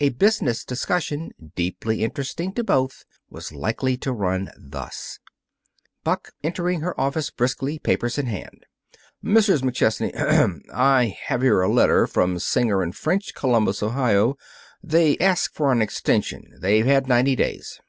A 0.00 0.10
business 0.10 0.66
discussion, 0.66 1.30
deeply 1.56 2.04
interesting 2.04 2.52
to 2.52 2.62
both, 2.62 3.06
was 3.30 3.52
likely 3.52 3.96
to 3.96 4.12
run 4.12 4.50
thus: 4.54 5.18
Buck, 6.04 6.32
entering 6.44 6.82
her 6.82 7.00
office 7.00 7.30
briskly, 7.30 7.78
papers 7.78 8.18
in 8.18 8.26
hand: 8.26 8.66
"Mrs. 9.24 9.62
McChesney 9.62 10.14
ahem! 10.14 10.60
I 10.74 11.16
have 11.24 11.40
here 11.40 11.62
a 11.62 11.72
letter 11.72 12.06
from 12.06 12.38
Singer 12.38 12.86
& 12.92 12.92
French, 12.92 13.32
Columbus, 13.32 13.82
Ohio. 13.82 14.36
They 14.82 15.16
ask 15.16 15.54
for 15.54 15.72
an 15.72 15.80
extension. 15.80 16.52
They've 16.60 16.84
had 16.84 17.08
ninety 17.08 17.34
days." 17.34 17.80